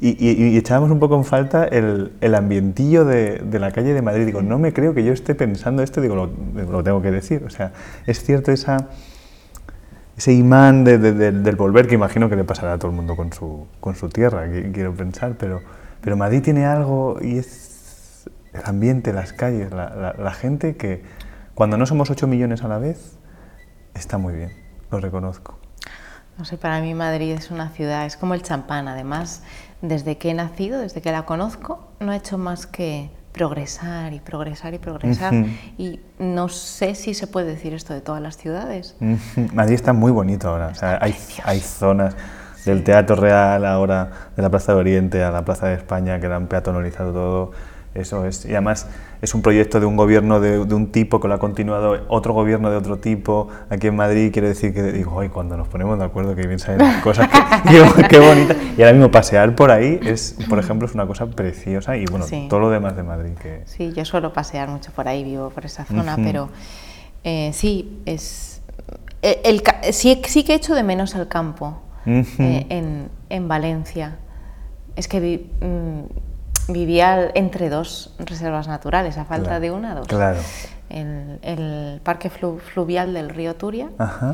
[0.00, 3.94] y, y- y echábamos un poco en falta el, el ambientillo de, de la calle
[3.94, 4.26] de Madrid.
[4.26, 6.30] Digo, no me creo que yo esté pensando esto, digo, lo,
[6.64, 7.44] lo tengo que decir.
[7.46, 7.72] O sea,
[8.06, 8.88] es cierto esa,
[10.16, 12.96] ese imán de- de- de- del volver que imagino que le pasará a todo el
[12.96, 15.60] mundo con su, con su tierra, qui- quiero pensar, pero,
[16.02, 21.02] pero Madrid tiene algo y es el ambiente, las calles, la, la- la gente que
[21.54, 23.16] cuando no somos 8 millones a la vez,
[23.94, 24.52] está muy bien,
[24.90, 25.58] lo reconozco.
[26.38, 28.88] No sé, para mí Madrid es una ciudad, es como el champán.
[28.88, 29.42] Además,
[29.82, 34.20] desde que he nacido, desde que la conozco, no ha hecho más que progresar y
[34.20, 35.34] progresar y progresar.
[35.78, 38.96] Y no sé si se puede decir esto de todas las ciudades.
[39.54, 42.14] Madrid está muy bonito ahora, o sea, hay, hay zonas
[42.64, 46.28] del Teatro Real ahora, de la Plaza de Oriente a la Plaza de España que
[46.28, 47.50] la han peatonalizado todo,
[47.94, 48.86] eso es, y además
[49.20, 52.32] es un proyecto de un gobierno de, de un tipo que lo ha continuado otro
[52.32, 55.98] gobierno de otro tipo aquí en Madrid, quiere decir que digo, ay, cuando nos ponemos
[55.98, 59.70] de acuerdo que bien salen las cosas, que- qué, bonita, y ahora mismo pasear por
[59.70, 62.46] ahí es, por ejemplo, es una cosa preciosa y bueno, Sí.
[62.48, 63.60] todo lo demás de Madrid que...
[63.66, 66.48] Sí, yo suelo pasear mucho por ahí, vivo por esa zona, pero
[67.24, 68.62] eh, sí, es.
[69.20, 74.16] El, ca- sí, sí que echo de menos el campo Eh, en, en Valencia.
[74.96, 80.06] Es que vi- mm, vivía entre dos reservas naturales, a falta Claro, de una, dos.
[80.06, 80.38] claro.
[80.90, 84.32] El, el parque flu- fluvial del río Turia Ajá.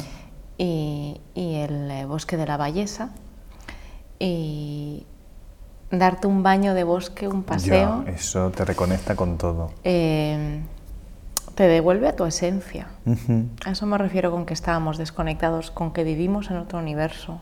[0.59, 3.11] y, y el eh, bosque de la Ballesa.
[4.19, 5.07] Y
[5.91, 8.03] darte un baño de bosque, un paseo.
[8.05, 9.71] Ya, eso te reconecta con todo.
[9.85, 10.61] eh,
[11.59, 12.87] te devuelve a tu esencia.
[13.67, 17.41] A eso me refiero con que estábamos desconectados, con que vivimos en otro universo.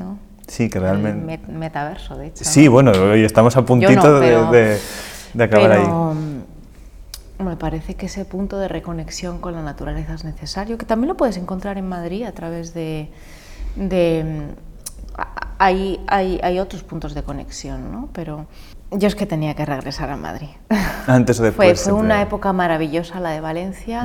[0.00, 0.18] ¿no?
[0.48, 1.24] Sí, que El realmente...
[1.24, 2.44] met- metaverso, de hecho.
[2.44, 2.72] Sí, ¿no?
[2.72, 4.78] bueno, hoy estamos a puntito no, de- pero- de,
[5.34, 6.16] de acabar Pero, ahí.
[7.38, 11.06] mm, me parece que ese punto de reconexión con la naturaleza es necesario, que también
[11.06, 13.10] lo puedes encontrar en Madrid a través de...
[13.76, 14.48] de
[15.60, 18.08] hay, hay, hay, otros puntos de conexión, ¿no?
[18.12, 18.46] Pero
[18.90, 20.48] yo es que tenía que regresar a Madrid.
[21.06, 21.82] Antes o después.
[21.82, 24.04] Fue, fue una época maravillosa la de Valencia.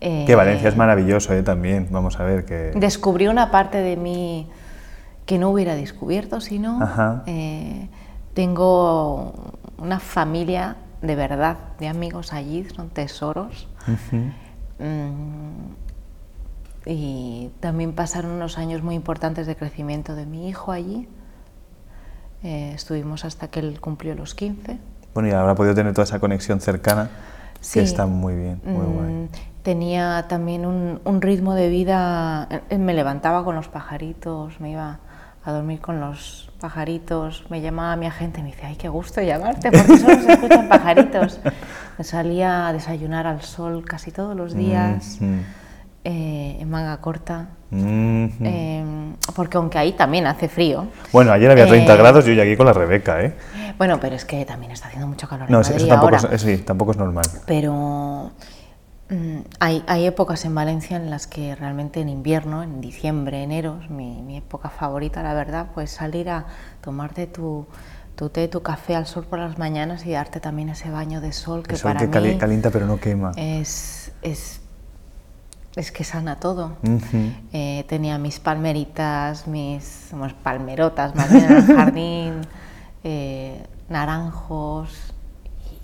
[0.00, 1.42] eh, que Valencia es maravilloso ¿eh?
[1.42, 2.72] también, vamos a ver que...
[2.74, 4.48] Descubrí una parte de mí
[5.26, 6.80] que no hubiera descubierto, sino
[7.26, 7.88] eh,
[8.34, 9.32] tengo
[9.78, 13.68] una familia de verdad, de amigos allí, son tesoros.
[14.78, 15.72] Mm,
[16.86, 21.08] y también pasaron unos años muy importantes de crecimiento de mi hijo allí.
[22.42, 24.78] Eh, estuvimos hasta que él cumplió los 15.
[25.14, 27.10] Bueno, y habrá podido tener toda esa conexión cercana,
[27.72, 29.28] que está muy bien, muy mm, guay.
[29.62, 35.00] Tenía también un, un, ritmo de vida, eh, me levantaba con los pajaritos, me iba
[35.44, 39.20] a dormir con los pajaritos, me llamaba mi agente y me decía, ay, qué gusto
[39.20, 41.40] llamarte, porque solo se escuchan pajaritos.
[41.98, 45.42] Me salía a desayunar al sol casi todos los días, mm -hmm.
[46.04, 48.30] Eh, en manga corta, mm -hmm.
[48.44, 48.84] eh,
[49.34, 50.86] porque aunque ahí también hace frío.
[51.12, 53.34] Bueno, ayer había 30 eh, grados y hoy aquí con la Rebeca, ¿eh?
[53.78, 56.34] Bueno, pero es que también está haciendo mucho calor no, en Madrid eso tampoco ahora.
[56.34, 57.26] Es, sí, tampoco es normal.
[57.46, 58.32] Pero
[59.10, 63.80] Mm, hay, hay, épocas en Valencia en las que realmente en invierno, en diciembre, enero,
[63.82, 66.46] es mi, mi época favorita, la verdad, pues salir a
[66.80, 67.66] tomarte tu,
[68.14, 71.32] tu té, tu café al sol por las mañanas y darte también ese baño de
[71.32, 73.32] sol que El sol para que mí calienta pero no quema.
[73.34, 74.59] Es, es,
[75.76, 76.76] es que sana todo.
[76.82, 77.34] Uh -huh.
[77.52, 82.40] eh, tenía mis palmeritas, mis bueno, palmerotas más bien en el jardín,
[83.04, 84.90] eh, naranjos,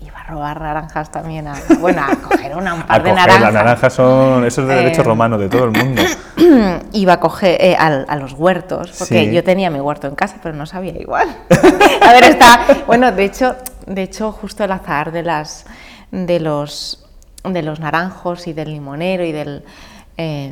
[0.05, 3.15] iba a robar naranjas también, a, bueno, a coger una, un par a de coger,
[3.15, 3.41] naranjas.
[3.41, 6.01] Las naranjas son, eso es de derecho Eh, romano, de todo el mundo.
[6.93, 9.31] iba a coger a, a, los huertos, porque Sí.
[9.33, 11.27] yo tenía mi huerto en casa, pero no sabía igual.
[12.01, 13.55] a ver, está, bueno, de hecho,
[13.87, 15.65] de hecho, justo el azar de las,
[16.11, 17.06] de los,
[17.43, 19.63] de los naranjos y del limonero y del,
[20.17, 20.51] eh,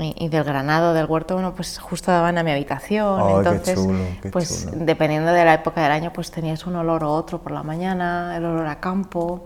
[0.00, 3.74] y, y del granado del huerto, bueno, pues justo daban a mi habitación, qué entonces,
[3.74, 4.84] chulo, qué pues chulo.
[4.84, 8.36] dependiendo de la época del año, pues tenías un olor u otro por la mañana,
[8.36, 9.44] el olor a campo.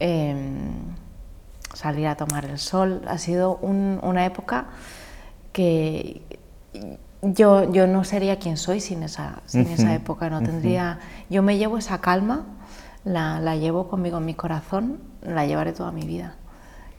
[0.00, 0.36] eh,
[1.74, 3.02] salir a tomar el sol.
[3.08, 4.66] Ha sido un- una época
[5.52, 6.22] que
[7.22, 10.30] yo, yo no sería quien soy sin esa, sin esa época.
[10.30, 10.98] No tendría,
[11.28, 12.46] yo me llevo esa calma,
[13.08, 16.36] la, la llevo conmigo en mi corazón, la llevaré toda mi vida.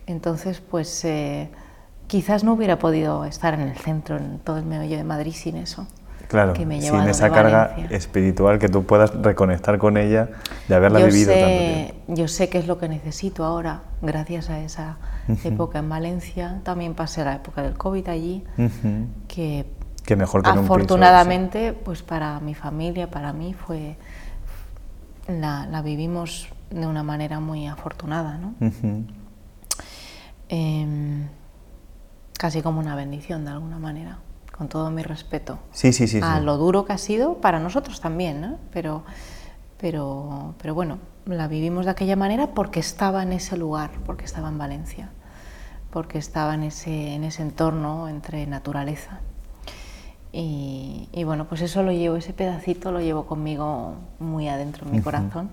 [0.08, 1.50] Entonces, pues eh,
[2.08, 5.56] quizás no hubiera podido estar en el centro, en todo el meollo de Madrid sin
[5.56, 5.88] eso.
[6.28, 7.98] Claro, que me sin esa carga Valencia.
[7.98, 10.30] espiritual que tú puedas reconectar con ella
[10.68, 12.22] de haberla yo vivido tanto sé, tiempo.
[12.22, 14.98] yo sé qué es lo que necesito ahora, gracias a esa
[15.44, 16.60] época en Valencia.
[16.64, 18.44] También pasé la época del COVID allí,
[19.28, 19.66] que
[20.06, 23.98] Que mejor que afortunadamente, pues para mi familia, para mí fue
[25.30, 28.56] la, la vivimos de una manera muy afortunada, ¿no?
[30.50, 31.28] Em,
[32.38, 34.20] casi como una bendición de alguna manera,
[34.58, 36.20] con todo mi respeto Sí, sí, sí.
[36.24, 36.44] a sí.
[36.46, 38.58] lo duro que ha sido para nosotros también, ¿no?
[38.72, 39.04] Pero,
[39.80, 44.50] pero, pero bueno, la vivimos de aquella manera porque estaba en ese lugar, porque estaba
[44.50, 45.10] en Valencia,
[45.92, 49.20] porque estaba en ese, en ese entorno entre naturaleza.
[50.32, 54.92] Y, y bueno, pues eso lo llevo, ese pedacito lo llevo conmigo muy adentro en
[54.92, 55.50] mi corazón.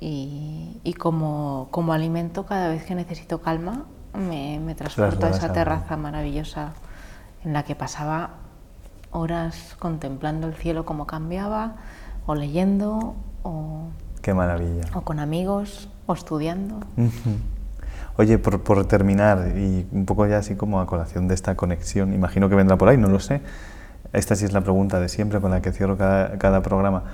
[0.00, 5.52] Y, y como, como alimento, cada vez que necesito calma, me, me transporto a esa
[5.52, 6.72] terraza maravillosa
[7.44, 8.30] en la que pasaba
[9.10, 11.76] horas contemplando el cielo como cambiaba,
[12.26, 13.84] o leyendo, o,
[14.22, 14.84] Qué maravilla.
[14.94, 16.80] o con amigos, o estudiando.
[18.18, 22.12] Oye, por, por terminar, y un poco ya así como a colación de esta conexión,
[22.12, 23.40] imagino que vendrá por ahí, no lo sé.
[24.12, 27.04] Esta sí es la pregunta de siempre con la que cierro cada, cada programa.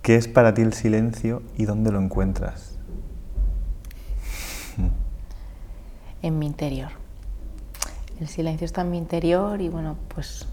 [0.00, 2.78] ¿Qué es para ti el silencio y dónde lo encuentras?
[6.22, 6.92] en mi interior.
[8.18, 10.46] El silencio está en mi interior y bueno, pues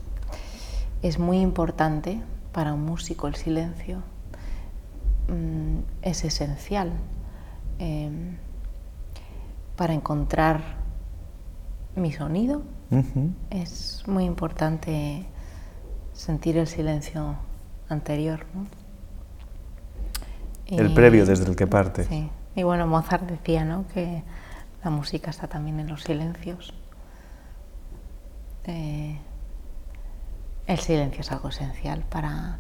[1.03, 2.19] es muy importante
[2.51, 3.99] para un músico el silencio.
[5.29, 6.91] Mm, es esencial
[7.79, 8.09] eh,
[9.75, 10.61] para encontrar
[11.95, 12.61] mi sonido.
[13.49, 15.25] Es muy importante
[16.13, 17.35] sentir el silencio
[17.89, 18.45] anterior.
[18.53, 18.65] ¿no?
[20.67, 22.05] El Y- previo desde el que parte.
[22.05, 22.29] Sí.
[22.55, 23.85] Y bueno, Mozart decía ¿no?
[23.93, 24.23] que
[24.83, 26.73] la música está también en los silencios.
[28.65, 29.19] Eh,
[30.67, 32.57] el silencio es algo esencial para,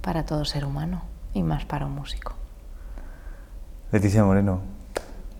[0.00, 1.02] para todo ser humano
[1.34, 2.34] y más para un músico.
[3.92, 4.60] Leticia Moreno,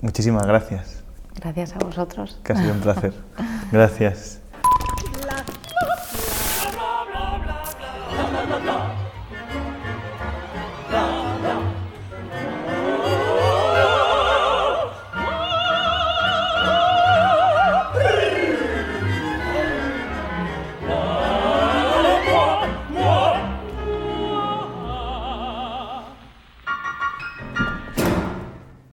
[0.03, 1.03] muchísimas gracias,
[1.35, 2.39] Gracias a vosotros.
[2.45, 3.15] que ha sido un placer.
[3.73, 4.42] Gracias.